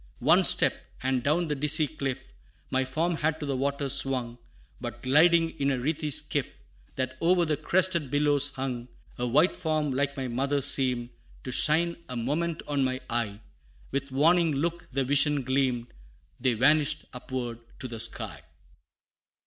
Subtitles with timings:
[0.17, 2.23] One step, and down the dizzy cliff,
[2.71, 4.39] My form had to the waters swung,
[4.79, 6.47] But gliding in a wreathy skiff,
[6.95, 8.87] That o'er the crested billows hung,
[9.19, 11.11] A white form like my mother seemed
[11.43, 13.41] To shine a moment on my eye;
[13.91, 15.93] With warning look the vision gleamed,
[16.39, 18.41] Then vanished upward to the sky!